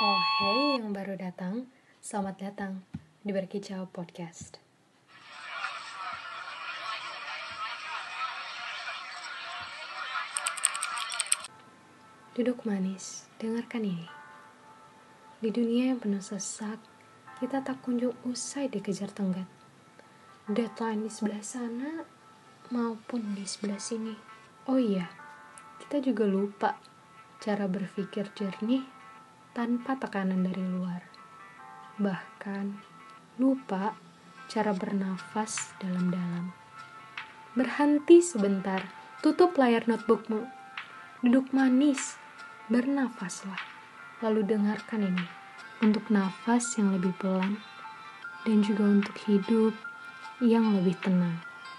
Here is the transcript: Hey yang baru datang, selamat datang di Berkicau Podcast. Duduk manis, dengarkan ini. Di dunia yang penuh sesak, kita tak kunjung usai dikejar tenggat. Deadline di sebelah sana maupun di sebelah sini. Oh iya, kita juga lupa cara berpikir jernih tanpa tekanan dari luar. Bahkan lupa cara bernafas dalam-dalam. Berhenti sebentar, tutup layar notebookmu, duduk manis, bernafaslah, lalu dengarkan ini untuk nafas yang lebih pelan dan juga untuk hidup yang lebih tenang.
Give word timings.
Hey 0.00 0.80
yang 0.80 0.96
baru 0.96 1.12
datang, 1.12 1.68
selamat 2.00 2.36
datang 2.40 2.80
di 3.20 3.36
Berkicau 3.36 3.84
Podcast. 3.84 4.56
Duduk 12.32 12.64
manis, 12.64 13.28
dengarkan 13.36 13.84
ini. 13.84 14.08
Di 15.36 15.52
dunia 15.52 15.92
yang 15.92 16.00
penuh 16.00 16.24
sesak, 16.24 16.80
kita 17.36 17.60
tak 17.60 17.84
kunjung 17.84 18.16
usai 18.24 18.72
dikejar 18.72 19.12
tenggat. 19.12 19.44
Deadline 20.48 21.04
di 21.04 21.12
sebelah 21.12 21.44
sana 21.44 22.08
maupun 22.72 23.36
di 23.36 23.44
sebelah 23.44 23.76
sini. 23.76 24.16
Oh 24.64 24.80
iya, 24.80 25.12
kita 25.84 26.00
juga 26.00 26.24
lupa 26.24 26.80
cara 27.36 27.68
berpikir 27.68 28.32
jernih 28.32 28.99
tanpa 29.50 29.98
tekanan 29.98 30.46
dari 30.46 30.62
luar. 30.62 31.02
Bahkan 31.98 32.66
lupa 33.42 33.98
cara 34.46 34.70
bernafas 34.74 35.74
dalam-dalam. 35.82 36.54
Berhenti 37.58 38.22
sebentar, 38.22 38.86
tutup 39.22 39.58
layar 39.58 39.86
notebookmu, 39.90 40.46
duduk 41.26 41.50
manis, 41.50 42.14
bernafaslah, 42.70 43.58
lalu 44.22 44.46
dengarkan 44.46 45.10
ini 45.10 45.26
untuk 45.82 46.06
nafas 46.12 46.78
yang 46.78 46.94
lebih 46.94 47.10
pelan 47.18 47.58
dan 48.46 48.62
juga 48.62 48.84
untuk 48.86 49.16
hidup 49.26 49.74
yang 50.40 50.72
lebih 50.78 50.96
tenang. 51.02 51.49